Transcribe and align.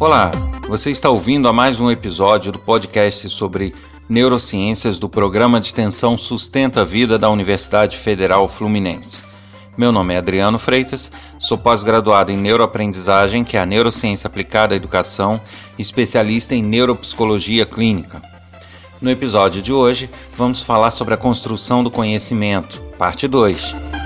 Olá, 0.00 0.30
você 0.68 0.92
está 0.92 1.10
ouvindo 1.10 1.48
a 1.48 1.52
mais 1.52 1.80
um 1.80 1.90
episódio 1.90 2.52
do 2.52 2.58
podcast 2.60 3.28
sobre 3.28 3.74
neurociências 4.08 4.96
do 4.96 5.08
programa 5.08 5.58
de 5.58 5.66
extensão 5.66 6.16
Sustenta 6.16 6.82
a 6.82 6.84
Vida 6.84 7.18
da 7.18 7.28
Universidade 7.28 7.96
Federal 7.98 8.46
Fluminense. 8.46 9.20
Meu 9.76 9.90
nome 9.90 10.14
é 10.14 10.18
Adriano 10.18 10.56
Freitas, 10.56 11.10
sou 11.36 11.58
pós-graduado 11.58 12.30
em 12.30 12.36
neuroaprendizagem, 12.36 13.42
que 13.42 13.56
é 13.56 13.60
a 13.60 13.66
neurociência 13.66 14.28
aplicada 14.28 14.72
à 14.72 14.76
educação, 14.76 15.40
especialista 15.76 16.54
em 16.54 16.62
neuropsicologia 16.62 17.66
clínica. 17.66 18.22
No 19.02 19.10
episódio 19.10 19.60
de 19.60 19.72
hoje, 19.72 20.08
vamos 20.36 20.62
falar 20.62 20.92
sobre 20.92 21.14
a 21.14 21.16
construção 21.16 21.82
do 21.82 21.90
conhecimento, 21.90 22.80
parte 22.96 23.26
2. 23.26 23.97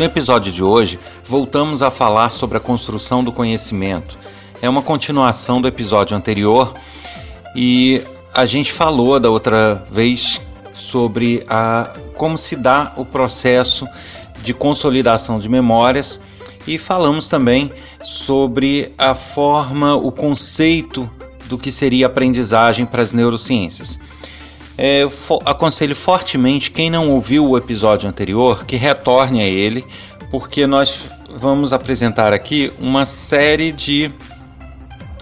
No 0.00 0.06
episódio 0.06 0.50
de 0.50 0.64
hoje, 0.64 0.98
voltamos 1.26 1.82
a 1.82 1.90
falar 1.90 2.32
sobre 2.32 2.56
a 2.56 2.60
construção 2.60 3.22
do 3.22 3.30
conhecimento. 3.30 4.18
É 4.62 4.66
uma 4.66 4.80
continuação 4.80 5.60
do 5.60 5.68
episódio 5.68 6.16
anterior 6.16 6.72
e 7.54 8.00
a 8.32 8.46
gente 8.46 8.72
falou 8.72 9.20
da 9.20 9.28
outra 9.28 9.86
vez 9.90 10.40
sobre 10.72 11.44
a, 11.46 11.90
como 12.14 12.38
se 12.38 12.56
dá 12.56 12.94
o 12.96 13.04
processo 13.04 13.86
de 14.42 14.54
consolidação 14.54 15.38
de 15.38 15.50
memórias 15.50 16.18
e 16.66 16.78
falamos 16.78 17.28
também 17.28 17.70
sobre 18.02 18.94
a 18.96 19.14
forma, 19.14 19.96
o 19.96 20.10
conceito 20.10 21.10
do 21.44 21.58
que 21.58 21.70
seria 21.70 22.06
aprendizagem 22.06 22.86
para 22.86 23.02
as 23.02 23.12
neurociências. 23.12 23.98
É, 24.82 25.06
aconselho 25.44 25.94
fortemente 25.94 26.70
quem 26.70 26.88
não 26.88 27.10
ouviu 27.10 27.46
o 27.46 27.58
episódio 27.58 28.08
anterior 28.08 28.64
que 28.64 28.76
retorne 28.76 29.42
a 29.42 29.44
ele, 29.44 29.84
porque 30.30 30.66
nós 30.66 31.02
vamos 31.36 31.74
apresentar 31.74 32.32
aqui 32.32 32.72
uma 32.80 33.04
série 33.04 33.72
de 33.72 34.10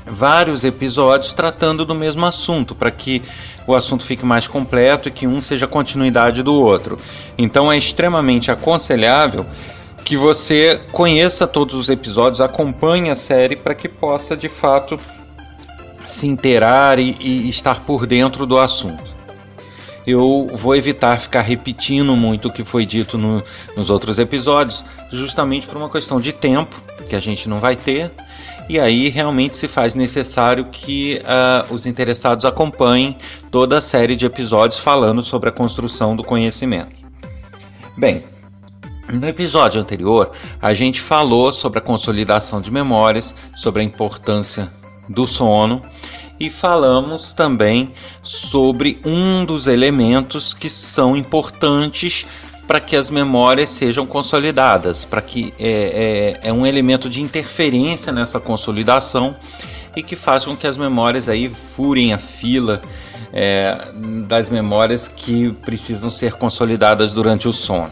vários 0.07 0.63
episódios 0.63 1.33
tratando 1.33 1.85
do 1.85 1.93
mesmo 1.93 2.25
assunto, 2.25 2.73
para 2.73 2.93
que 2.93 3.21
o 3.67 3.75
assunto 3.75 4.05
fique 4.05 4.25
mais 4.25 4.47
completo 4.47 5.09
e 5.09 5.11
que 5.11 5.27
um 5.27 5.41
seja 5.41 5.67
continuidade 5.67 6.41
do 6.41 6.55
outro. 6.55 6.97
Então 7.37 7.73
é 7.73 7.77
extremamente 7.77 8.53
aconselhável 8.53 9.45
que 10.05 10.17
você 10.17 10.81
conheça 10.93 11.49
todos 11.49 11.75
os 11.75 11.89
episódios, 11.89 12.41
acompanhe 12.41 13.11
a 13.11 13.17
série 13.17 13.57
para 13.57 13.75
que 13.75 13.89
possa 13.89 14.37
de 14.37 14.49
fato 14.49 15.01
se 16.07 16.29
inteirar 16.29 17.01
e, 17.01 17.17
e, 17.19 17.51
estar 17.51 17.81
por 17.81 18.07
dentro 18.07 18.47
do 18.47 18.57
assunto. 18.57 19.18
Eu 20.11 20.49
vou 20.55 20.75
evitar 20.75 21.19
ficar 21.19 21.43
repetindo 21.43 22.17
muito 22.17 22.49
o 22.49 22.51
que 22.51 22.65
foi 22.65 22.87
dito 22.87 23.19
no, 23.19 23.45
nos 23.77 23.91
outros 23.91 24.19
episódios, 24.19 24.83
justamente 25.13 25.67
por 25.67 25.77
uma 25.77 25.91
questão 25.91 26.19
de 26.19 26.33
tempo 26.33 26.81
que 27.07 27.15
a 27.15 27.21
gente 27.21 27.47
não 27.47 27.61
vai 27.61 27.77
ter. 27.77 28.11
E 28.71 28.81
aí 28.81 29.11
realmente 29.11 29.55
se 29.55 29.69
faz 29.69 29.95
necessário 29.95 30.65
que 30.73 31.21
uh, 31.21 31.75
os 31.75 31.85
interessados 31.85 32.47
acompanhem 32.47 33.19
toda 33.51 33.77
a 33.77 33.81
série 33.83 34.17
de 34.17 34.25
episódios 34.25 34.81
falando 34.81 35.23
sobre 35.23 35.51
a 35.51 35.53
construção 35.53 36.17
do 36.17 36.25
conhecimento. 36.25 36.97
Bem, 37.95 38.25
no 39.13 39.29
episódio 39.29 39.79
anterior, 39.79 40.31
a 40.63 40.73
gente 40.73 41.03
falou 41.03 41.53
sobre 41.53 41.81
a 41.81 41.83
consolidação 41.83 42.63
de 42.63 42.71
memórias, 42.71 43.35
sobre 43.55 43.83
a 43.83 43.85
importância 43.85 44.73
do 45.07 45.27
sono 45.27 45.83
e 46.41 46.49
falamos 46.51 47.33
também 47.33 47.93
sobre 48.23 49.01
um 49.05 49.45
dos 49.45 49.67
elementos 49.67 50.55
que 50.55 50.71
são 50.71 51.17
importantes 51.17 52.27
para 52.67 52.81
que 52.81 52.95
as 52.95 53.09
memórias 53.09 53.71
sejam 53.71 54.07
consolidadas, 54.07 55.05
para 55.05 55.23
que 55.23 55.55
é, 55.59 56.37
é, 56.43 56.49
é, 56.49 56.53
um 56.53 56.67
elemento 56.67 57.09
de 57.09 57.23
interferência 57.23 58.13
nessa 58.13 58.39
consolidação 58.39 59.35
e 59.97 60.03
que 60.03 60.15
faz 60.15 60.45
com 60.45 60.55
que 60.55 60.67
as 60.67 60.77
memórias 60.77 61.29
aí 61.29 61.51
furem 61.75 62.13
a 62.13 62.19
fila 62.19 62.83
é, 63.33 63.75
das 64.27 64.51
memórias 64.51 65.09
que 65.09 65.51
precisam 65.63 66.11
ser 66.11 66.35
consolidadas 66.35 67.15
durante 67.15 67.49
o 67.49 67.53
sono. 67.55 67.91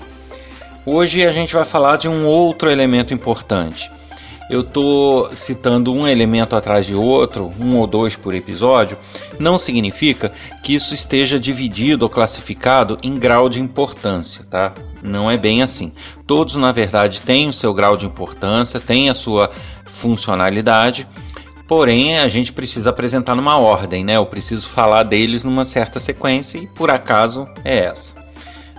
Hoje 0.84 1.26
a 1.26 1.32
gente 1.32 1.54
vai 1.54 1.64
falar 1.64 1.96
de 1.96 2.06
um 2.06 2.26
outro 2.26 2.70
elemento 2.70 3.14
importante. 3.14 3.90
Eu 4.48 4.60
estou 4.60 5.34
citando 5.34 5.92
um 5.92 6.06
elemento 6.06 6.54
atrás 6.54 6.86
de 6.86 6.94
outro, 6.94 7.52
um 7.58 7.76
ou 7.76 7.86
dois 7.86 8.14
por 8.14 8.32
episódio, 8.32 8.96
não 9.40 9.58
significa 9.58 10.32
que 10.62 10.74
isso 10.74 10.94
esteja 10.94 11.38
dividido 11.38 12.04
ou 12.04 12.08
classificado 12.08 12.96
em 13.02 13.18
grau 13.18 13.48
de 13.48 13.60
importância, 13.60 14.44
tá? 14.48 14.72
Não 15.02 15.28
é 15.28 15.36
bem 15.36 15.62
assim. 15.62 15.92
Todos, 16.26 16.54
na 16.54 16.70
verdade, 16.70 17.20
têm 17.20 17.48
o 17.48 17.52
seu 17.52 17.74
grau 17.74 17.96
de 17.96 18.06
importância, 18.06 18.78
têm 18.78 19.10
a 19.10 19.14
sua 19.14 19.50
funcionalidade, 19.84 21.08
porém 21.66 22.18
a 22.18 22.28
gente 22.28 22.52
precisa 22.52 22.90
apresentar 22.90 23.34
numa 23.34 23.58
ordem, 23.58 24.04
né? 24.04 24.16
Eu 24.16 24.26
preciso 24.26 24.68
falar 24.68 25.02
deles 25.02 25.42
numa 25.42 25.64
certa 25.64 25.98
sequência 25.98 26.58
e 26.58 26.68
por 26.68 26.88
acaso 26.88 27.46
é 27.64 27.78
essa. 27.78 28.14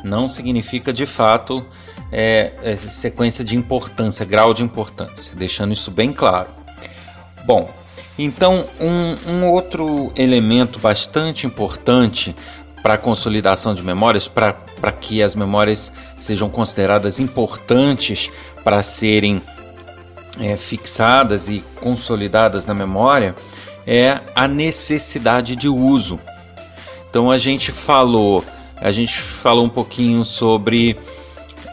Não 0.01 0.29
significa 0.29 0.93
de 0.93 1.05
fato 1.05 1.65
é, 2.11 2.53
é, 2.63 2.75
sequência 2.75 3.43
de 3.43 3.55
importância, 3.55 4.25
grau 4.25 4.53
de 4.53 4.63
importância, 4.63 5.35
deixando 5.35 5.73
isso 5.73 5.91
bem 5.91 6.13
claro. 6.13 6.49
Bom, 7.45 7.69
então 8.17 8.65
um, 8.79 9.31
um 9.31 9.51
outro 9.51 10.11
elemento 10.15 10.79
bastante 10.79 11.45
importante 11.45 12.35
para 12.81 12.93
a 12.93 12.97
consolidação 12.97 13.73
de 13.73 13.83
memórias, 13.83 14.27
para 14.27 14.91
que 14.99 15.21
as 15.21 15.35
memórias 15.35 15.91
sejam 16.19 16.49
consideradas 16.49 17.19
importantes 17.19 18.31
para 18.63 18.81
serem 18.83 19.41
é, 20.39 20.55
fixadas 20.55 21.49
e 21.49 21.63
consolidadas 21.81 22.65
na 22.65 22.73
memória, 22.73 23.35
é 23.85 24.19
a 24.35 24.47
necessidade 24.47 25.55
de 25.55 25.67
uso. 25.67 26.19
Então 27.09 27.31
a 27.31 27.37
gente 27.37 27.71
falou, 27.71 28.43
a 28.79 28.91
gente 28.91 29.19
falou 29.19 29.65
um 29.65 29.69
pouquinho 29.69 30.23
sobre 30.23 30.97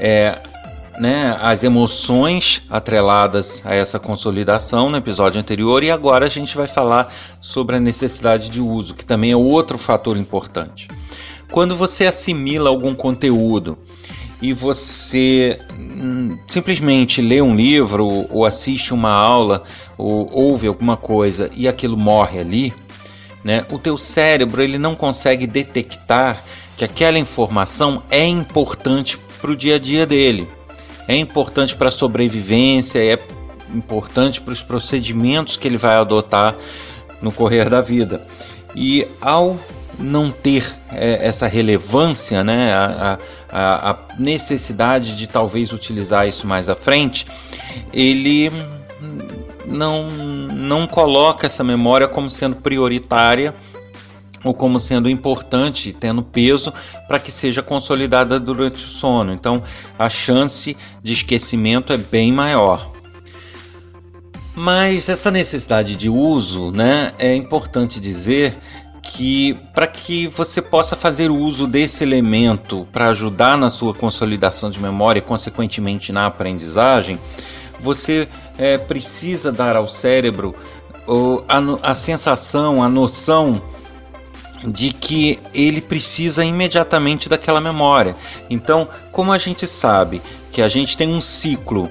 é, 0.00 0.38
né, 0.98 1.36
as 1.40 1.62
emoções 1.64 2.62
atreladas 2.70 3.62
a 3.64 3.74
essa 3.74 3.98
consolidação 3.98 4.90
no 4.90 4.96
episódio 4.96 5.40
anterior 5.40 5.82
e 5.82 5.90
agora 5.90 6.26
a 6.26 6.28
gente 6.28 6.56
vai 6.56 6.66
falar 6.66 7.12
sobre 7.40 7.76
a 7.76 7.80
necessidade 7.80 8.48
de 8.48 8.60
uso, 8.60 8.94
que 8.94 9.04
também 9.04 9.32
é 9.32 9.36
outro 9.36 9.76
fator 9.76 10.16
importante. 10.16 10.88
Quando 11.50 11.76
você 11.76 12.06
assimila 12.06 12.70
algum 12.70 12.94
conteúdo 12.94 13.78
e 14.40 14.52
você 14.52 15.58
hum, 15.78 16.38
simplesmente 16.48 17.22
lê 17.22 17.40
um 17.40 17.54
livro 17.54 18.06
ou 18.30 18.44
assiste 18.44 18.92
uma 18.92 19.12
aula 19.12 19.62
ou 19.96 20.30
ouve 20.32 20.66
alguma 20.66 20.96
coisa 20.96 21.50
e 21.54 21.68
aquilo 21.68 21.96
morre 21.96 22.38
ali, 22.38 22.74
né, 23.42 23.64
o 23.70 23.78
teu 23.78 23.96
cérebro 23.98 24.62
ele 24.62 24.78
não 24.78 24.94
consegue 24.94 25.46
detectar 25.46 26.42
que 26.76 26.84
aquela 26.84 27.18
informação 27.18 28.02
é 28.10 28.24
importante 28.24 29.18
para 29.40 29.50
o 29.50 29.56
dia 29.56 29.76
a 29.76 29.78
dia 29.78 30.06
dele. 30.06 30.48
É 31.06 31.16
importante 31.16 31.76
para 31.76 31.88
a 31.88 31.92
sobrevivência, 31.92 32.98
é 32.98 33.18
importante 33.74 34.40
para 34.40 34.52
os 34.52 34.62
procedimentos 34.62 35.56
que 35.56 35.68
ele 35.68 35.76
vai 35.76 35.96
adotar 35.96 36.56
no 37.20 37.30
correr 37.30 37.68
da 37.68 37.80
vida. 37.80 38.26
E 38.74 39.06
ao 39.20 39.58
não 39.98 40.30
ter 40.30 40.74
é, 40.90 41.26
essa 41.26 41.46
relevância, 41.46 42.42
né, 42.42 42.72
a, 42.72 43.18
a, 43.50 43.90
a, 43.90 43.98
necessidade 44.18 45.16
de 45.16 45.26
talvez 45.26 45.72
utilizar 45.72 46.26
isso 46.26 46.46
mais 46.46 46.68
à 46.68 46.74
frente, 46.74 47.26
ele 47.92 48.50
não, 49.66 50.10
não 50.10 50.86
coloca 50.86 51.46
essa 51.46 51.62
memória 51.62 52.08
como 52.08 52.30
sendo 52.30 52.56
prioritária 52.56 53.54
ou 54.44 54.52
como 54.52 54.78
sendo 54.78 55.08
importante, 55.08 55.92
tendo 55.92 56.22
peso 56.22 56.72
para 57.08 57.18
que 57.18 57.32
seja 57.32 57.62
consolidada 57.62 58.38
durante 58.38 58.84
o 58.84 58.88
sono. 58.88 59.32
Então, 59.32 59.62
a 59.98 60.10
chance 60.10 60.76
de 61.02 61.12
esquecimento 61.12 61.92
é 61.92 61.96
bem 61.96 62.30
maior. 62.30 62.92
Mas 64.54 65.08
essa 65.08 65.30
necessidade 65.30 65.96
de 65.96 66.08
uso, 66.08 66.70
né, 66.70 67.12
é 67.18 67.34
importante 67.34 67.98
dizer 67.98 68.56
que 69.02 69.54
para 69.74 69.86
que 69.86 70.28
você 70.28 70.62
possa 70.62 70.94
fazer 70.94 71.30
uso 71.30 71.66
desse 71.66 72.04
elemento 72.04 72.86
para 72.92 73.08
ajudar 73.08 73.58
na 73.58 73.68
sua 73.68 73.92
consolidação 73.92 74.70
de 74.70 74.80
memória 74.80 75.18
e 75.18 75.22
consequentemente 75.22 76.12
na 76.12 76.26
aprendizagem, 76.26 77.18
você 77.80 78.28
é, 78.56 78.78
precisa 78.78 79.52
dar 79.52 79.76
ao 79.76 79.86
cérebro 79.86 80.54
a, 81.48 81.90
a 81.90 81.94
sensação, 81.94 82.82
a 82.82 82.88
noção 82.88 83.62
de 84.66 84.92
que 84.92 85.38
ele 85.52 85.80
precisa 85.80 86.44
imediatamente 86.44 87.28
daquela 87.28 87.60
memória. 87.60 88.16
Então, 88.48 88.88
como 89.12 89.32
a 89.32 89.38
gente 89.38 89.66
sabe 89.66 90.22
que 90.52 90.62
a 90.62 90.68
gente 90.68 90.96
tem 90.96 91.08
um 91.08 91.20
ciclo 91.20 91.90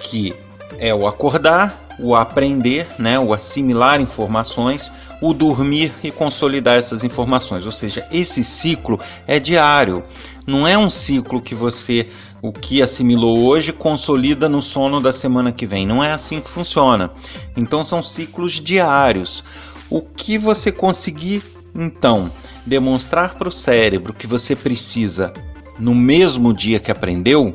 que 0.00 0.34
é 0.78 0.94
o 0.94 1.06
acordar, 1.06 1.88
o 1.98 2.14
aprender, 2.14 2.86
né, 2.98 3.18
o 3.18 3.32
assimilar 3.32 4.00
informações, 4.00 4.90
o 5.20 5.34
dormir 5.34 5.92
e 6.02 6.10
consolidar 6.10 6.78
essas 6.78 7.04
informações. 7.04 7.66
Ou 7.66 7.72
seja, 7.72 8.06
esse 8.10 8.42
ciclo 8.42 8.98
é 9.26 9.38
diário. 9.38 10.02
Não 10.46 10.66
é 10.66 10.76
um 10.76 10.88
ciclo 10.88 11.40
que 11.40 11.54
você 11.54 12.08
o 12.42 12.52
que 12.52 12.80
assimilou 12.80 13.40
hoje 13.40 13.70
consolida 13.70 14.48
no 14.48 14.62
sono 14.62 14.98
da 14.98 15.12
semana 15.12 15.52
que 15.52 15.66
vem. 15.66 15.86
Não 15.86 16.02
é 16.02 16.10
assim 16.10 16.40
que 16.40 16.48
funciona. 16.48 17.10
Então 17.54 17.84
são 17.84 18.02
ciclos 18.02 18.54
diários. 18.54 19.44
O 19.90 20.00
que 20.00 20.38
você 20.38 20.72
conseguir 20.72 21.42
então 21.74 22.30
demonstrar 22.66 23.34
para 23.34 23.48
o 23.48 23.52
cérebro 23.52 24.12
que 24.12 24.26
você 24.26 24.54
precisa 24.54 25.32
no 25.78 25.94
mesmo 25.94 26.52
dia 26.52 26.78
que 26.78 26.90
aprendeu, 26.90 27.52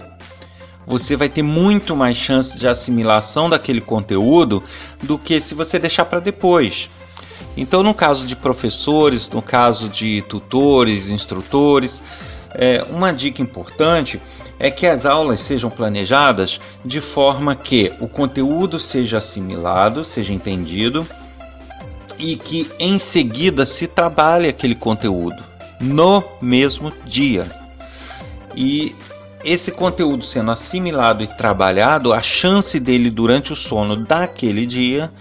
você 0.88 1.16
vai 1.16 1.30
ter 1.30 1.42
muito 1.42 1.96
mais 1.96 2.18
chance 2.18 2.58
de 2.58 2.68
assimilação 2.68 3.50
daquele 3.50 3.82
conteúdo 3.82 4.64
do 5.02 5.18
que 5.18 5.40
se 5.40 5.54
você 5.56 5.80
deixar 5.80 6.06
para 6.06 6.20
depois. 6.20 6.90
Então, 7.58 7.82
no 7.82 7.94
caso 7.94 8.26
de 8.26 8.36
professores, 8.36 9.30
no 9.30 9.42
caso 9.42 9.90
de 9.90 10.22
tutores, 10.24 11.10
instrutores, 11.10 12.04
é, 12.54 12.86
uma 12.90 13.12
dica 13.12 13.42
importante 13.42 14.22
é 14.60 14.72
que 14.72 14.88
as 14.88 15.06
aulas 15.06 15.42
sejam 15.42 15.70
planejadas 15.70 16.60
de 16.84 17.02
forma 17.02 17.56
que 17.56 17.92
o 18.00 18.08
conteúdo 18.08 18.80
seja 18.80 19.18
assimilado, 19.18 20.06
seja 20.06 20.32
entendido 20.34 21.06
e 22.18 22.36
que 22.36 22.70
em 22.80 22.98
seguida 23.00 23.66
se 23.66 23.88
trabalhe 23.88 24.48
aquele 24.48 24.76
conteúdo 24.76 25.44
no 25.80 26.24
mesmo 26.42 26.92
dia. 27.06 27.46
E 28.56 28.96
esse 29.44 29.72
conteúdo 29.72 30.26
sendo 30.26 30.52
assimilado 30.52 31.24
e 31.24 31.28
trabalhado, 31.28 32.14
a 32.14 32.22
chance 32.22 32.80
dele 32.80 33.10
durante 33.10 33.54
o 33.54 33.56
sono 33.56 33.96
daquele 33.96 34.66
dia 34.66 35.12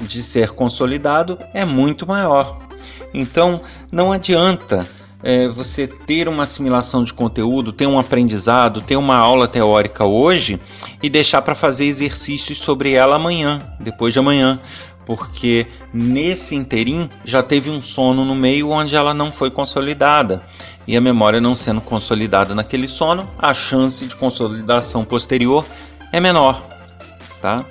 de 0.00 0.22
ser 0.22 0.50
consolidado 0.50 1.38
é 1.54 1.64
muito 1.64 2.06
maior. 2.06 2.58
Então 3.14 3.60
não 3.90 4.12
adianta 4.12 4.86
é, 5.22 5.48
você 5.48 5.86
ter 5.86 6.28
uma 6.28 6.44
assimilação 6.44 7.04
de 7.04 7.12
conteúdo, 7.12 7.72
ter 7.72 7.86
um 7.86 7.98
aprendizado, 7.98 8.80
ter 8.80 8.96
uma 8.96 9.16
aula 9.16 9.46
teórica 9.46 10.04
hoje 10.04 10.58
e 11.02 11.10
deixar 11.10 11.42
para 11.42 11.54
fazer 11.54 11.84
exercícios 11.84 12.58
sobre 12.58 12.92
ela 12.92 13.16
amanhã, 13.16 13.60
depois 13.78 14.12
de 14.12 14.18
amanhã, 14.18 14.58
porque 15.10 15.66
nesse 15.92 16.54
interim 16.54 17.10
já 17.24 17.42
teve 17.42 17.68
um 17.68 17.82
sono 17.82 18.24
no 18.24 18.32
meio 18.32 18.70
onde 18.70 18.94
ela 18.94 19.12
não 19.12 19.32
foi 19.32 19.50
consolidada. 19.50 20.40
E 20.86 20.96
a 20.96 21.00
memória 21.00 21.40
não 21.40 21.56
sendo 21.56 21.80
consolidada 21.80 22.54
naquele 22.54 22.86
sono, 22.86 23.28
a 23.36 23.52
chance 23.52 24.06
de 24.06 24.14
consolidação 24.14 25.04
posterior 25.04 25.66
é 26.12 26.20
menor, 26.20 26.64
tá? 27.42 27.64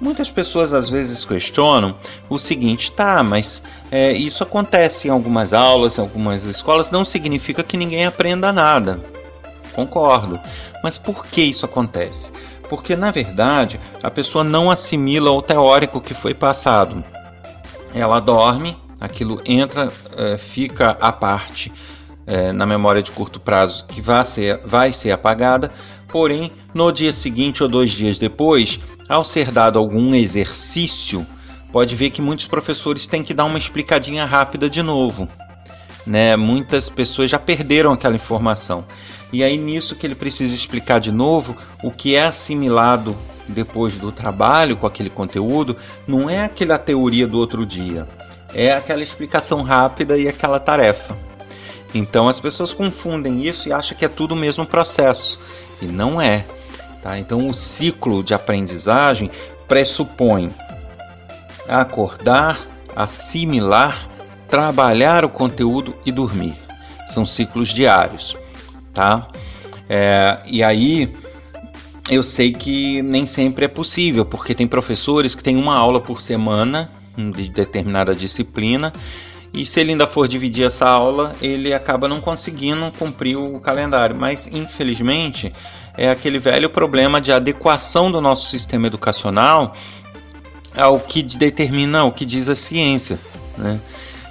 Muitas 0.00 0.28
pessoas 0.28 0.72
às 0.72 0.90
vezes 0.90 1.24
questionam 1.24 1.94
o 2.28 2.36
seguinte, 2.36 2.90
tá, 2.90 3.22
mas 3.22 3.62
é, 3.88 4.10
isso 4.10 4.42
acontece 4.42 5.06
em 5.06 5.12
algumas 5.12 5.52
aulas, 5.52 5.98
em 5.98 6.00
algumas 6.00 6.42
escolas, 6.46 6.90
não 6.90 7.04
significa 7.04 7.62
que 7.62 7.76
ninguém 7.76 8.06
aprenda 8.06 8.52
nada. 8.52 9.00
Concordo. 9.72 10.40
Mas 10.82 10.98
por 10.98 11.24
que 11.26 11.42
isso 11.42 11.64
acontece? 11.64 12.32
Porque 12.68 12.96
na 12.96 13.10
verdade 13.10 13.80
a 14.02 14.10
pessoa 14.10 14.42
não 14.42 14.70
assimila 14.70 15.30
o 15.30 15.42
teórico 15.42 16.00
que 16.00 16.14
foi 16.14 16.34
passado. 16.34 17.04
Ela 17.94 18.20
dorme, 18.20 18.76
aquilo 19.00 19.40
entra, 19.44 19.88
é, 20.16 20.36
fica 20.36 20.96
à 21.00 21.12
parte 21.12 21.72
é, 22.26 22.52
na 22.52 22.66
memória 22.66 23.02
de 23.02 23.10
curto 23.10 23.38
prazo 23.38 23.84
que 23.86 24.00
vai 24.00 24.24
ser, 24.24 24.60
vai 24.64 24.92
ser 24.92 25.12
apagada, 25.12 25.70
porém 26.08 26.50
no 26.74 26.90
dia 26.90 27.12
seguinte 27.12 27.62
ou 27.62 27.68
dois 27.68 27.92
dias 27.92 28.18
depois 28.18 28.80
ao 29.08 29.24
ser 29.24 29.50
dado 29.50 29.78
algum 29.78 30.14
exercício, 30.14 31.26
pode 31.70 31.94
ver 31.94 32.10
que 32.10 32.22
muitos 32.22 32.46
professores 32.46 33.06
têm 33.06 33.22
que 33.22 33.34
dar 33.34 33.44
uma 33.44 33.58
explicadinha 33.58 34.24
rápida 34.24 34.70
de 34.70 34.82
novo. 34.82 35.28
Né? 36.06 36.36
Muitas 36.36 36.88
pessoas 36.88 37.30
já 37.30 37.38
perderam 37.38 37.92
aquela 37.92 38.14
informação. 38.14 38.84
E 39.32 39.42
aí, 39.42 39.56
nisso 39.56 39.96
que 39.96 40.06
ele 40.06 40.14
precisa 40.14 40.54
explicar 40.54 41.00
de 41.00 41.10
novo, 41.10 41.56
o 41.82 41.90
que 41.90 42.14
é 42.14 42.24
assimilado 42.24 43.16
depois 43.48 43.94
do 43.94 44.12
trabalho 44.12 44.76
com 44.76 44.86
aquele 44.86 45.10
conteúdo, 45.10 45.76
não 46.06 46.30
é 46.30 46.44
aquela 46.44 46.78
teoria 46.78 47.26
do 47.26 47.38
outro 47.38 47.66
dia, 47.66 48.06
é 48.54 48.72
aquela 48.72 49.02
explicação 49.02 49.62
rápida 49.62 50.16
e 50.16 50.28
aquela 50.28 50.58
tarefa. 50.58 51.16
Então 51.94 52.28
as 52.28 52.40
pessoas 52.40 52.72
confundem 52.72 53.44
isso 53.44 53.68
e 53.68 53.72
acham 53.72 53.96
que 53.96 54.04
é 54.04 54.08
tudo 54.08 54.32
o 54.32 54.36
mesmo 54.36 54.66
processo. 54.66 55.38
E 55.80 55.86
não 55.86 56.20
é. 56.20 56.44
Tá? 57.02 57.18
Então, 57.18 57.48
o 57.48 57.54
ciclo 57.54 58.22
de 58.22 58.32
aprendizagem 58.32 59.30
pressupõe 59.68 60.50
acordar, 61.68 62.58
assimilar, 62.96 64.08
trabalhar 64.54 65.24
o 65.24 65.28
conteúdo 65.28 65.92
e 66.06 66.12
dormir. 66.12 66.54
São 67.08 67.26
ciclos 67.26 67.70
diários, 67.70 68.36
tá? 68.92 69.28
É, 69.88 70.38
e 70.46 70.62
aí 70.62 71.12
eu 72.08 72.22
sei 72.22 72.52
que 72.52 73.02
nem 73.02 73.26
sempre 73.26 73.64
é 73.64 73.68
possível, 73.68 74.24
porque 74.24 74.54
tem 74.54 74.64
professores 74.64 75.34
que 75.34 75.42
têm 75.42 75.56
uma 75.56 75.74
aula 75.74 76.00
por 76.00 76.20
semana 76.20 76.88
de 77.16 77.48
determinada 77.48 78.14
disciplina 78.14 78.92
e 79.52 79.66
se 79.66 79.80
ele 79.80 79.90
ainda 79.90 80.06
for 80.06 80.28
dividir 80.28 80.66
essa 80.66 80.86
aula, 80.88 81.34
ele 81.42 81.74
acaba 81.74 82.06
não 82.06 82.20
conseguindo 82.20 82.92
cumprir 82.96 83.36
o 83.36 83.58
calendário. 83.58 84.14
Mas 84.14 84.46
infelizmente 84.46 85.52
é 85.96 86.10
aquele 86.10 86.38
velho 86.38 86.70
problema 86.70 87.20
de 87.20 87.32
adequação 87.32 88.10
do 88.10 88.20
nosso 88.20 88.50
sistema 88.50 88.86
educacional 88.86 89.72
ao 90.76 91.00
que 91.00 91.24
determina 91.24 92.04
o 92.04 92.12
que 92.12 92.24
diz 92.24 92.48
a 92.48 92.54
ciência. 92.54 93.18
Né? 93.58 93.80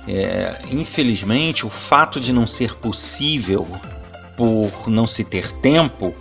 É, 0.07 0.57
infelizmente, 0.69 1.65
o 1.65 1.69
fato 1.69 2.19
de 2.19 2.33
não 2.33 2.45
ser 2.45 2.75
possível 2.75 3.67
por 4.35 4.87
não 4.87 5.07
se 5.07 5.23
ter 5.23 5.51
tempo 5.53 6.13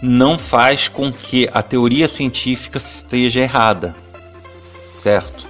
não 0.00 0.38
faz 0.38 0.86
com 0.86 1.10
que 1.10 1.48
a 1.52 1.62
teoria 1.62 2.06
científica 2.06 2.78
esteja 2.78 3.40
errada, 3.40 3.96
certo? 5.00 5.44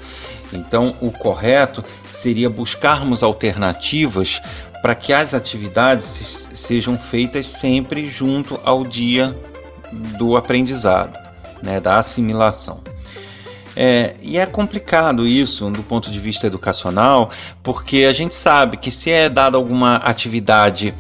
Então, 0.53 0.97
o 1.01 1.11
correto 1.11 1.85
seria 2.11 2.49
buscarmos 2.49 3.23
alternativas 3.23 4.41
para 4.81 4.95
que 4.95 5.13
as 5.13 5.35
atividades 5.35 6.49
sejam 6.55 6.97
feitas 6.97 7.47
sempre 7.47 8.09
junto 8.09 8.61
ao 8.65 8.85
dia 8.85 9.37
do 10.19 10.37
aprendizado, 10.37 11.19
né, 11.63 11.81
da 11.81 11.99
assimilação. 11.99 12.81
É, 13.77 14.15
e 14.23 14.39
é 14.39 14.47
complicado 14.47 15.27
isso 15.27 15.69
do 15.71 15.83
ponto 15.83 16.11
de 16.11 16.21
vista 16.21 16.47
educacional, 16.47 17.31
porque 17.63 18.07
a 18.09 18.13
gente 18.13 18.35
sabe 18.35 18.77
que 18.77 18.91
se 18.91 19.11
é 19.11 19.29
dada 19.29 19.57
alguma 19.57 19.97
atividade 19.97 20.95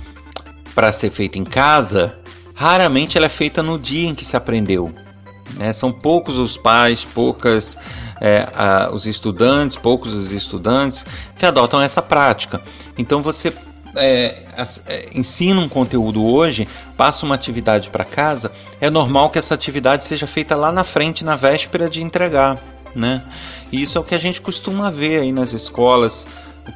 para 0.75 0.93
ser 0.93 1.11
feita 1.11 1.39
em 1.39 1.45
casa, 1.45 2.19
raramente 2.55 3.17
ela 3.17 3.27
é 3.27 3.31
feita 3.31 3.63
no 3.63 3.79
dia 3.79 4.09
em 4.09 4.15
que 4.15 4.25
se 4.25 4.37
aprendeu. 4.37 4.93
Né? 5.57 5.73
São 5.73 5.93
poucos 5.93 6.37
os 6.37 6.57
pais, 6.57 7.05
poucas 7.05 7.79
é, 8.21 8.49
a, 8.55 8.91
os 8.93 9.07
estudantes, 9.07 9.77
poucos 9.77 10.13
os 10.13 10.33
estudantes 10.33 11.07
que 11.39 11.47
adotam 11.47 11.81
essa 11.81 12.03
prática. 12.03 12.61
Então 12.99 13.23
você 13.23 13.53
é, 13.97 14.43
é, 14.87 15.09
ensina 15.15 15.61
um 15.61 15.69
conteúdo 15.69 16.25
hoje, 16.25 16.67
passa 16.97 17.25
uma 17.25 17.35
atividade 17.35 17.91
para 17.91 18.05
casa, 18.05 18.51
é 18.81 18.91
normal 18.91 19.31
que 19.31 19.39
essa 19.39 19.55
atividade 19.55 20.05
seja 20.05 20.27
feita 20.27 20.57
lá 20.57 20.73
na 20.73 20.83
frente, 20.83 21.25
na 21.25 21.37
véspera 21.37 21.89
de 21.89 22.03
entregar. 22.03 22.74
Né? 22.95 23.23
E 23.73 23.83
isso 23.83 23.99
é 23.99 24.01
o 24.01 24.05
que 24.05 24.15
a 24.15 24.19
gente 24.19 24.41
costuma 24.41 24.91
ver 24.91 25.21
aí 25.21 25.33
nas 25.33 25.53
escolas 25.53 26.27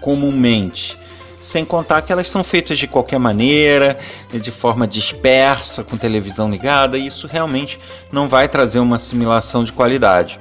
comumente. 0.01 0.97
Sem 1.41 1.65
contar 1.65 2.03
que 2.03 2.13
elas 2.13 2.29
são 2.29 2.43
feitas 2.43 2.79
de 2.79 2.89
qualquer 2.89 3.19
maneira, 3.19 3.99
de 4.33 4.51
forma 4.51 4.87
dispersa, 4.87 5.85
com 5.85 5.97
televisão 5.97 6.51
ligada, 6.51 6.99
e 6.99 7.07
isso 7.07 7.29
realmente 7.29 7.79
não 8.11 8.29
vai 8.29 8.49
trazer 8.49 8.81
uma 8.81 8.97
assimilação 8.97 9.63
de 9.63 9.73
qualidade. 9.73 10.41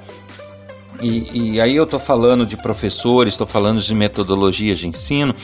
E, 0.99 1.53
e 1.53 1.61
aí 1.61 1.75
eu 1.75 1.83
estou 1.83 1.99
falando 1.99 2.45
de 2.45 2.57
professores, 2.57 3.33
estou 3.33 3.45
falando 3.45 3.79
de 3.79 3.93
metodologias 3.93 4.79
de 4.79 4.87
ensino, 4.87 5.35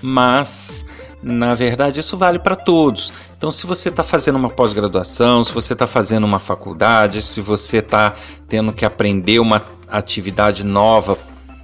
mas 0.00 0.86
na 1.22 1.54
verdade 1.54 2.00
isso 2.00 2.16
vale 2.16 2.38
para 2.38 2.56
todos. 2.56 3.12
Então, 3.36 3.50
se 3.50 3.66
você 3.66 3.88
está 3.88 4.02
fazendo 4.04 4.36
uma 4.36 4.48
pós-graduação, 4.48 5.42
se 5.42 5.52
você 5.52 5.72
está 5.72 5.86
fazendo 5.86 6.24
uma 6.24 6.38
faculdade, 6.38 7.20
se 7.22 7.40
você 7.40 7.78
está 7.78 8.14
tendo 8.48 8.72
que 8.72 8.84
aprender 8.84 9.40
uma 9.40 9.60
atividade 9.98 10.64
nova 10.64 11.18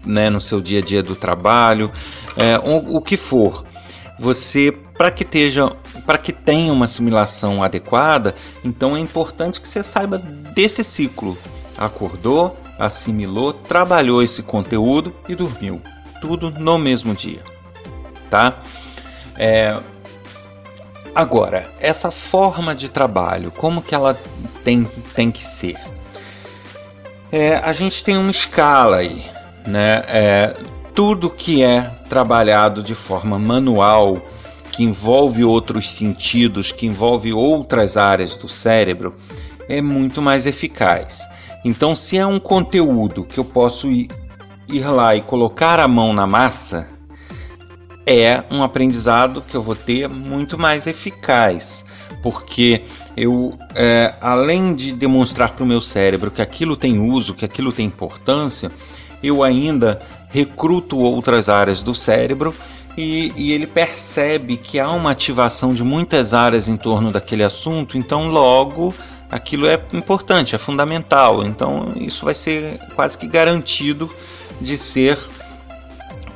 né, 0.05 0.31
no 0.31 0.41
seu 0.41 0.61
dia 0.61 0.81
a 0.81 0.83
dia 0.83 1.03
do 1.03 1.15
trabalho, 1.15 1.91
é, 2.37 2.59
o, 2.59 2.97
o 2.97 3.03
que 3.03 3.17
for, 3.17 3.65
você 4.19 4.73
para 4.97 5.11
que 5.11 5.23
esteja 5.23 5.71
para 6.05 6.19
que 6.19 6.33
tenha 6.33 6.73
uma 6.73 6.87
assimilação 6.87 7.63
adequada, 7.63 8.35
então 8.65 8.97
é 8.97 9.01
importante 9.01 9.61
que 9.61 9.69
você 9.69 9.83
saiba 9.83 10.19
desse 10.19 10.83
ciclo. 10.83 11.37
Acordou, 11.77 12.59
assimilou, 12.79 13.53
trabalhou 13.53 14.23
esse 14.23 14.43
conteúdo 14.43 15.15
e 15.29 15.35
dormiu. 15.35 15.81
Tudo 16.21 16.51
no 16.51 16.79
mesmo 16.79 17.15
dia, 17.15 17.43
tá? 18.31 18.55
É... 19.37 19.79
Agora, 21.15 21.69
essa 21.79 22.11
forma 22.11 22.75
de 22.75 22.89
trabalho, 22.89 23.51
como 23.51 23.83
que 23.83 23.95
ela 23.95 24.19
tem, 24.65 24.85
tem 25.15 25.31
que 25.31 25.45
ser? 25.45 25.79
É, 27.31 27.57
a 27.57 27.73
gente 27.73 28.03
tem 28.03 28.17
uma 28.17 28.31
escala 28.31 28.99
aí, 28.99 29.25
né? 29.67 30.03
É, 30.09 30.57
tudo 30.95 31.29
que 31.29 31.63
é 31.63 31.83
trabalhado 32.09 32.83
de 32.83 32.95
forma 32.95 33.39
manual 33.39 34.21
que 34.73 34.83
envolve 34.83 35.45
outros 35.45 35.91
sentidos, 35.91 36.73
que 36.73 36.87
envolve 36.87 37.33
outras 37.33 37.97
áreas 37.97 38.35
do 38.37 38.49
cérebro, 38.49 39.17
é 39.69 39.83
muito 39.83 40.23
mais 40.23 40.47
eficaz. 40.47 41.23
Então, 41.65 41.95
se 41.95 42.17
é 42.17 42.27
um 42.27 42.41
conteúdo 42.41 43.25
que 43.25 43.39
eu 43.39 43.45
posso 43.45 43.89
ir, 43.91 44.09
ir 44.69 44.87
lá 44.87 45.15
e 45.15 45.21
colocar 45.21 45.79
a 45.81 45.89
mão 45.89 46.13
na 46.13 46.27
massa, 46.27 46.89
é 48.07 48.43
um 48.51 48.63
aprendizado 48.63 49.43
que 49.43 49.55
eu 49.55 49.63
vou 49.63 49.75
ter 49.77 50.09
muito 50.09 50.59
mais 50.59 50.87
eficaz, 50.87 51.85
porque 52.23 52.83
eu, 53.17 53.57
é, 53.75 54.15
além 54.21 54.75
de 54.75 54.93
demonstrar 54.93 55.53
para 55.53 55.65
o 55.65 55.67
meu 55.67 55.81
cérebro 55.81 56.31
que 56.31 56.43
aquilo 56.43 56.77
tem 56.77 56.99
uso, 56.99 57.35
que 57.35 57.45
aquilo 57.45 57.73
tem 57.73 57.87
importância, 57.87 58.71
eu 59.23 59.43
ainda 59.43 60.01
recruto 60.29 60.99
outras 60.99 61.49
áreas 61.49 61.83
do 61.83 61.95
cérebro 61.95 62.55
e, 62.97 63.33
e, 63.37 63.53
ele 63.53 63.67
percebe 63.67 64.57
que 64.57 64.81
há 64.81 64.91
uma 64.91 65.13
ativação 65.13 65.73
de 65.73 65.85
muitas 65.85 66.35
áreas 66.35 66.69
em 66.69 66.77
torno 66.77 67.13
daquele 67.13 67.45
assunto, 67.45 67.97
então 67.97 68.27
logo 68.29 68.93
aquilo 69.31 69.67
é 69.69 69.81
importante, 69.93 70.55
é 70.55 70.59
fundamental. 70.59 71.45
Então 71.45 71.93
isso 71.97 72.25
vai 72.25 72.35
ser 72.35 72.79
quase 72.97 73.17
que 73.17 73.29
garantido 73.29 74.11
de 74.61 74.77
ser 74.77 75.17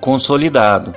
consolidado. 0.01 0.95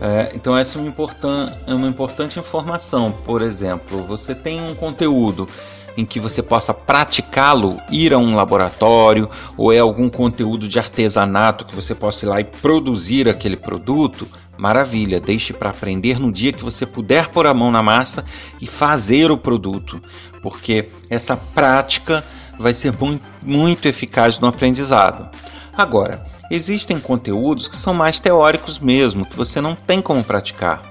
É, 0.00 0.32
então 0.34 0.56
essa 0.56 0.78
é 0.78 0.80
uma, 0.80 0.88
importan 0.88 1.52
é 1.66 1.74
uma 1.74 1.88
importante 1.88 2.38
informação. 2.38 3.12
Por 3.12 3.42
exemplo, 3.42 4.02
você 4.04 4.34
tem 4.34 4.60
um 4.60 4.74
conteúdo 4.74 5.48
em 5.96 6.04
que 6.04 6.20
você 6.20 6.42
possa 6.42 6.74
praticá-lo, 6.74 7.80
ir 7.90 8.12
a 8.12 8.18
um 8.18 8.34
laboratório, 8.34 9.30
ou 9.56 9.72
é 9.72 9.78
algum 9.78 10.10
conteúdo 10.10 10.68
de 10.68 10.78
artesanato 10.78 11.64
que 11.64 11.74
você 11.74 11.94
possa 11.94 12.26
ir 12.26 12.28
lá 12.28 12.40
e 12.40 12.44
produzir 12.44 13.28
aquele 13.28 13.56
produto, 13.56 14.28
maravilha, 14.58 15.18
deixe 15.18 15.52
para 15.52 15.70
aprender 15.70 16.18
no 16.18 16.30
dia 16.30 16.52
que 16.52 16.62
você 16.62 16.84
puder 16.84 17.28
pôr 17.28 17.46
a 17.46 17.54
mão 17.54 17.70
na 17.70 17.82
massa 17.82 18.24
e 18.60 18.66
fazer 18.66 19.30
o 19.30 19.38
produto, 19.38 20.00
porque 20.42 20.90
essa 21.08 21.36
prática 21.36 22.22
vai 22.58 22.74
ser 22.74 22.92
muito, 22.98 23.24
muito 23.42 23.86
eficaz 23.88 24.38
no 24.38 24.48
aprendizado. 24.48 25.28
Agora, 25.74 26.26
existem 26.50 26.98
conteúdos 26.98 27.68
que 27.68 27.76
são 27.76 27.94
mais 27.94 28.20
teóricos 28.20 28.78
mesmo, 28.78 29.26
que 29.26 29.36
você 29.36 29.60
não 29.60 29.74
tem 29.74 30.00
como 30.00 30.22
praticar. 30.22 30.82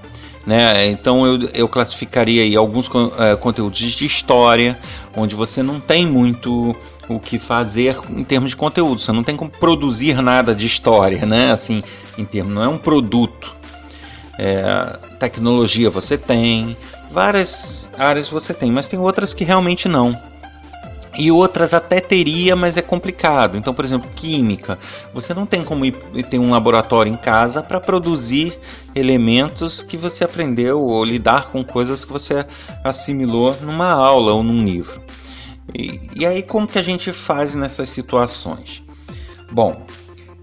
Né? 0.46 0.86
Então 0.90 1.26
eu, 1.26 1.48
eu 1.54 1.68
classificaria 1.68 2.42
aí 2.42 2.54
alguns 2.54 2.88
é, 3.18 3.34
conteúdos 3.36 3.78
de 3.78 4.06
história, 4.06 4.78
onde 5.16 5.34
você 5.34 5.62
não 5.62 5.80
tem 5.80 6.06
muito 6.06 6.74
o 7.08 7.18
que 7.18 7.38
fazer 7.38 7.96
em 8.10 8.24
termos 8.24 8.50
de 8.50 8.56
conteúdo. 8.56 9.00
Você 9.00 9.12
não 9.12 9.24
tem 9.24 9.36
como 9.36 9.50
produzir 9.50 10.20
nada 10.22 10.54
de 10.54 10.66
história, 10.66 11.24
né? 11.26 11.52
Assim, 11.52 11.82
em 12.16 12.24
termos, 12.24 12.54
não 12.54 12.62
é 12.62 12.68
um 12.68 12.78
produto. 12.78 13.54
É, 14.38 14.98
tecnologia 15.18 15.88
você 15.88 16.18
tem, 16.18 16.76
várias 17.10 17.88
áreas 17.98 18.28
você 18.28 18.52
tem, 18.52 18.70
mas 18.70 18.88
tem 18.88 18.98
outras 18.98 19.32
que 19.32 19.44
realmente 19.44 19.88
não 19.88 20.16
e 21.18 21.30
outras 21.30 21.72
até 21.74 22.00
teria, 22.00 22.54
mas 22.54 22.76
é 22.76 22.82
complicado. 22.82 23.56
Então, 23.56 23.72
por 23.74 23.84
exemplo, 23.84 24.10
química. 24.14 24.78
Você 25.14 25.32
não 25.32 25.46
tem 25.46 25.62
como 25.62 25.84
ir 25.84 25.92
ter 26.30 26.38
um 26.38 26.50
laboratório 26.50 27.12
em 27.12 27.16
casa 27.16 27.62
para 27.62 27.80
produzir 27.80 28.58
elementos 28.94 29.82
que 29.82 29.96
você 29.96 30.24
aprendeu 30.24 30.82
ou 30.82 31.04
lidar 31.04 31.48
com 31.48 31.64
coisas 31.64 32.04
que 32.04 32.12
você 32.12 32.44
assimilou 32.84 33.56
numa 33.62 33.90
aula 33.90 34.32
ou 34.32 34.42
num 34.42 34.64
livro. 34.64 35.02
E, 35.74 36.00
e 36.14 36.26
aí, 36.26 36.42
como 36.42 36.66
que 36.66 36.78
a 36.78 36.82
gente 36.82 37.12
faz 37.12 37.54
nessas 37.54 37.90
situações? 37.90 38.82
Bom, 39.50 39.84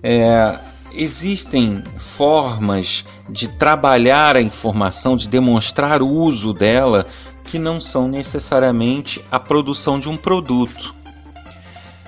é, 0.02 0.58
existem 0.94 1.84
formas 1.98 3.04
de 3.30 3.48
trabalhar 3.48 4.36
a 4.36 4.42
informação, 4.42 5.18
de 5.18 5.28
demonstrar 5.28 6.02
o 6.02 6.10
uso 6.10 6.54
dela 6.54 7.08
que 7.54 7.60
não 7.60 7.80
são 7.80 8.08
necessariamente 8.08 9.24
a 9.32 9.40
produção 9.40 10.00
de 10.00 10.10
um 10.10 10.18
produto. 10.18 10.96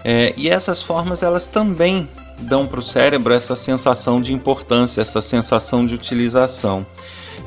É, 0.04 0.34
e 0.36 0.50
essas 0.50 0.82
formas 0.82 1.22
elas 1.22 1.46
também 1.46 2.10
dão 2.40 2.66
para 2.66 2.80
o 2.80 2.84
cérebro 2.84 3.32
essa 3.32 3.56
sensação 3.56 4.20
de 4.20 4.34
importância, 4.34 5.02
essa 5.02 5.22
sensação 5.22 5.86
de 5.86 5.94
utilização. 5.94 6.84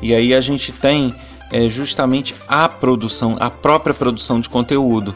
E 0.01 0.15
aí 0.15 0.33
a 0.33 0.41
gente 0.41 0.71
tem 0.71 1.13
é, 1.51 1.69
justamente 1.69 2.37
a 2.47 2.69
produção, 2.69 3.37
a 3.41 3.51
própria 3.51 3.93
produção 3.93 4.41
de 4.41 4.49
conteúdo. 4.49 5.13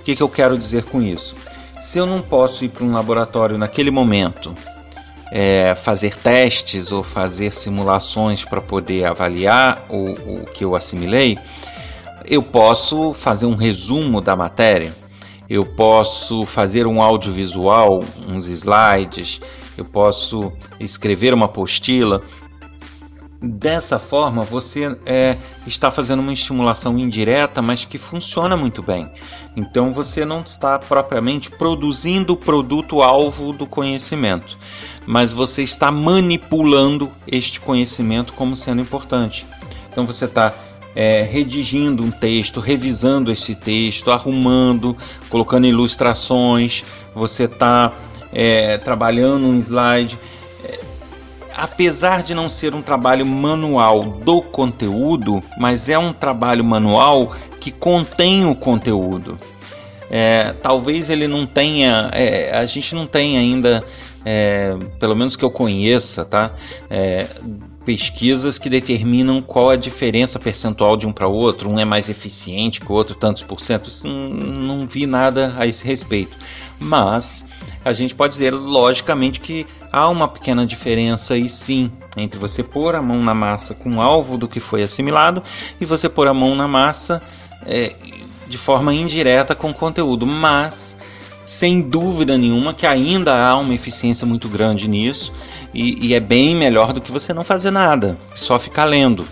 O 0.00 0.04
que, 0.04 0.16
que 0.16 0.22
eu 0.22 0.28
quero 0.30 0.56
dizer 0.56 0.84
com 0.84 1.02
isso? 1.02 1.36
Se 1.82 1.98
eu 1.98 2.06
não 2.06 2.22
posso 2.22 2.64
ir 2.64 2.70
para 2.70 2.84
um 2.84 2.94
laboratório 2.94 3.58
naquele 3.58 3.90
momento, 3.90 4.54
é, 5.30 5.74
fazer 5.74 6.16
testes 6.16 6.90
ou 6.90 7.02
fazer 7.02 7.54
simulações 7.54 8.46
para 8.46 8.62
poder 8.62 9.04
avaliar 9.04 9.84
o, 9.90 10.12
o 10.40 10.44
que 10.46 10.64
eu 10.64 10.74
assimilei, 10.74 11.38
eu 12.26 12.42
posso 12.42 13.12
fazer 13.14 13.46
um 13.46 13.54
resumo 13.54 14.20
da 14.20 14.34
matéria, 14.34 14.94
eu 15.48 15.64
posso 15.64 16.44
fazer 16.46 16.86
um 16.86 17.02
audiovisual, 17.02 18.00
uns 18.28 18.46
slides, 18.46 19.40
eu 19.76 19.84
posso 19.84 20.52
escrever 20.80 21.34
uma 21.34 21.46
apostila. 21.46 22.22
Dessa 23.42 23.98
forma, 23.98 24.42
você 24.42 24.96
é, 25.04 25.36
está 25.66 25.90
fazendo 25.90 26.20
uma 26.20 26.32
estimulação 26.32 26.98
indireta, 26.98 27.60
mas 27.60 27.84
que 27.84 27.98
funciona 27.98 28.56
muito 28.56 28.82
bem. 28.82 29.10
Então, 29.54 29.92
você 29.92 30.24
não 30.24 30.40
está 30.40 30.78
propriamente 30.78 31.50
produzindo 31.50 32.32
o 32.32 32.36
produto-alvo 32.38 33.52
do 33.52 33.66
conhecimento, 33.66 34.56
mas 35.06 35.30
você 35.30 35.62
está 35.62 35.90
manipulando 35.90 37.12
este 37.26 37.60
conhecimento 37.60 38.32
como 38.32 38.56
sendo 38.56 38.80
importante. 38.80 39.46
Então, 39.92 40.06
você 40.06 40.24
está 40.24 40.54
é, 40.94 41.22
redigindo 41.22 42.02
um 42.02 42.10
texto, 42.10 42.60
revisando 42.60 43.32
esse 43.32 43.54
texto, 43.54 44.10
arrumando, 44.10 44.96
colocando 45.28 45.66
ilustrações, 45.66 46.84
você 47.14 47.44
está 47.44 47.92
é, 48.32 48.78
trabalhando 48.78 49.46
um 49.46 49.58
slide. 49.58 50.18
É, 50.64 50.80
apesar 51.56 52.22
de 52.22 52.34
não 52.34 52.48
ser 52.48 52.74
um 52.74 52.82
trabalho 52.82 53.26
manual 53.26 54.02
do 54.02 54.40
conteúdo, 54.40 55.42
mas 55.58 55.88
é 55.88 55.98
um 55.98 56.12
trabalho 56.12 56.64
manual 56.64 57.32
que 57.60 57.70
contém 57.70 58.46
o 58.46 58.54
conteúdo. 58.54 59.36
É, 60.10 60.54
talvez 60.62 61.10
ele 61.10 61.26
não 61.26 61.46
tenha, 61.46 62.10
é, 62.12 62.56
a 62.56 62.66
gente 62.66 62.94
não 62.94 63.06
tem 63.06 63.38
ainda, 63.38 63.82
é, 64.24 64.76
pelo 65.00 65.16
menos 65.16 65.34
que 65.34 65.44
eu 65.44 65.50
conheça, 65.50 66.24
tá? 66.24 66.52
Pesquisas 67.84 68.58
que 68.58 68.70
determinam 68.70 69.42
qual 69.42 69.70
a 69.70 69.76
diferença 69.76 70.38
percentual 70.38 70.96
de 70.96 71.06
um 71.06 71.12
para 71.12 71.28
o 71.28 71.32
outro, 71.32 71.68
um 71.68 71.78
é 71.78 71.84
mais 71.84 72.08
eficiente 72.08 72.80
que 72.80 72.90
o 72.90 72.94
outro, 72.94 73.14
tantos 73.14 73.42
por 73.42 73.60
cento. 73.60 73.90
Não, 74.04 74.30
não 74.30 74.86
vi 74.86 75.06
nada 75.06 75.54
a 75.58 75.66
esse 75.66 75.84
respeito. 75.86 76.36
Mas 76.78 77.46
a 77.84 77.92
gente 77.92 78.14
pode 78.14 78.32
dizer, 78.32 78.50
logicamente, 78.52 79.38
que 79.38 79.66
há 79.92 80.08
uma 80.08 80.26
pequena 80.26 80.66
diferença 80.66 81.36
e 81.36 81.48
sim 81.48 81.90
entre 82.16 82.38
você 82.38 82.62
pôr 82.62 82.94
a 82.94 83.02
mão 83.02 83.18
na 83.18 83.34
massa 83.34 83.74
com 83.74 83.96
o 83.96 84.00
alvo 84.00 84.38
do 84.38 84.48
que 84.48 84.60
foi 84.60 84.82
assimilado 84.82 85.42
e 85.80 85.84
você 85.84 86.08
pôr 86.08 86.26
a 86.26 86.34
mão 86.34 86.54
na 86.54 86.66
massa 86.66 87.22
é, 87.66 87.94
de 88.48 88.58
forma 88.58 88.94
indireta 88.94 89.54
com 89.54 89.70
o 89.70 89.74
conteúdo. 89.74 90.26
Mas 90.26 90.96
sem 91.44 91.80
dúvida 91.82 92.38
nenhuma 92.38 92.72
que 92.72 92.86
ainda 92.86 93.46
há 93.46 93.56
uma 93.58 93.74
eficiência 93.74 94.26
muito 94.26 94.48
grande 94.48 94.88
nisso 94.88 95.32
e, 95.72 96.06
e 96.06 96.14
é 96.14 96.20
bem 96.20 96.54
melhor 96.54 96.92
do 96.92 97.00
que 97.00 97.12
você 97.12 97.34
não 97.34 97.44
fazer 97.44 97.70
nada, 97.70 98.16
só 98.34 98.58
ficar 98.58 98.84
lendo. 98.84 99.26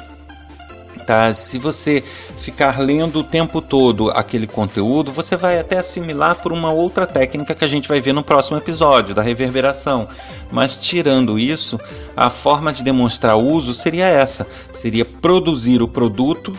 Tá? 1.07 1.35
Se 1.35 1.59
você 1.59 2.03
ficar 2.43 2.81
lendo 2.81 3.21
o 3.21 3.25
tempo 3.25 3.61
todo 3.61 4.11
aquele 4.11 4.47
conteúdo, 4.47 5.13
você 5.13 5.37
vai 5.37 5.59
até 5.59 5.79
assimilar 5.79 6.37
por 6.37 6.53
uma 6.53 6.73
outra 6.73 7.07
técnica 7.07 7.55
que 7.55 7.65
a 7.65 7.69
gente 7.69 7.89
vai 7.89 8.01
ver 8.01 8.13
no 8.13 8.23
próximo 8.23 8.57
episódio, 8.57 9.15
da 9.15 9.23
reverberação. 9.23 10.09
Mas 10.51 10.77
tirando 10.77 11.39
isso, 11.39 11.79
a 12.17 12.29
forma 12.31 12.73
de 12.73 12.83
demonstrar 12.83 13.37
uso 13.37 13.73
seria 13.75 14.07
essa: 14.07 14.47
seria 14.73 15.05
produzir 15.05 15.83
o 15.83 15.89
produto 15.89 16.53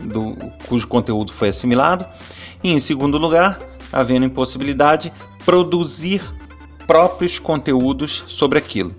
do, 0.00 0.36
cujo 0.66 0.86
conteúdo 0.86 1.32
foi 1.32 1.50
assimilado, 1.50 2.04
e 2.62 2.72
em 2.72 2.80
segundo 2.80 3.18
lugar, 3.18 3.58
havendo 3.92 4.26
impossibilidade, 4.26 5.12
produzir 5.44 6.22
próprios 6.86 7.38
conteúdos 7.38 8.24
sobre 8.26 8.58
aquilo. 8.58 8.94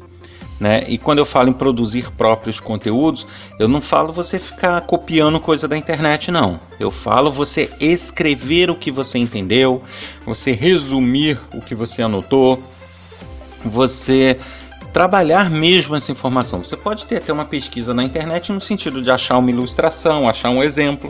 Né? 0.59 0.83
E 0.89 0.97
quando 0.97 1.19
eu 1.19 1.25
falo 1.25 1.49
em 1.49 1.53
produzir 1.53 2.11
próprios 2.11 2.59
conteúdos, 2.59 3.25
eu 3.57 3.67
não 3.67 3.79
falo 3.79 4.11
você 4.11 4.37
ficar 4.37 4.81
copiando 4.81 5.39
coisa 5.39 5.67
da 5.67 5.77
internet, 5.77 6.31
não. 6.31 6.59
Eu 6.77 6.91
falo 6.91 7.31
você 7.31 7.69
escrever 7.79 8.69
o 8.69 8.75
que 8.75 8.91
você 8.91 9.17
entendeu, 9.17 9.81
você 10.25 10.51
resumir 10.51 11.39
o 11.53 11.61
que 11.61 11.73
você 11.73 12.01
anotou, 12.01 12.61
você 13.63 14.37
trabalhar 14.91 15.49
mesmo 15.49 15.95
essa 15.95 16.11
informação. 16.11 16.61
Você 16.61 16.75
pode 16.75 17.05
ter 17.05 17.17
até 17.17 17.31
uma 17.31 17.45
pesquisa 17.45 17.93
na 17.93 18.03
internet 18.03 18.51
no 18.51 18.59
sentido 18.59 19.01
de 19.01 19.09
achar 19.09 19.37
uma 19.37 19.49
ilustração, 19.49 20.27
achar 20.27 20.49
um 20.49 20.61
exemplo 20.61 21.09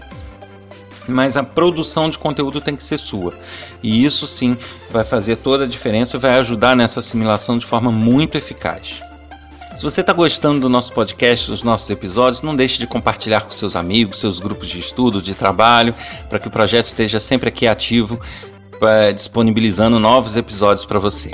mas 1.09 1.37
a 1.37 1.43
produção 1.43 2.09
de 2.09 2.17
conteúdo 2.17 2.61
tem 2.61 2.75
que 2.75 2.83
ser 2.83 2.97
sua. 2.97 3.33
E 3.81 4.03
isso 4.05 4.27
sim 4.27 4.57
vai 4.91 5.03
fazer 5.03 5.37
toda 5.37 5.63
a 5.63 5.67
diferença 5.67 6.17
e 6.17 6.19
vai 6.19 6.37
ajudar 6.39 6.75
nessa 6.75 6.99
assimilação 6.99 7.57
de 7.57 7.65
forma 7.65 7.91
muito 7.91 8.37
eficaz. 8.37 9.01
Se 9.75 9.83
você 9.83 10.01
está 10.01 10.11
gostando 10.11 10.59
do 10.59 10.67
nosso 10.67 10.91
podcast, 10.91 11.49
dos 11.49 11.63
nossos 11.63 11.89
episódios, 11.89 12.41
não 12.41 12.53
deixe 12.53 12.77
de 12.79 12.85
compartilhar 12.85 13.41
com 13.41 13.51
seus 13.51 13.77
amigos, 13.77 14.19
seus 14.19 14.37
grupos 14.39 14.67
de 14.67 14.77
estudo, 14.77 15.21
de 15.21 15.33
trabalho, 15.33 15.95
para 16.29 16.37
que 16.37 16.49
o 16.49 16.51
projeto 16.51 16.87
esteja 16.87 17.17
sempre 17.17 17.47
aqui 17.47 17.65
ativo, 17.65 18.19
é, 18.81 19.13
disponibilizando 19.13 19.97
novos 19.97 20.35
episódios 20.35 20.85
para 20.85 20.99
você. 20.99 21.31